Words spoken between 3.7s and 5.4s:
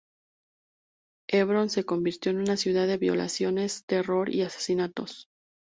terror y asesinatos.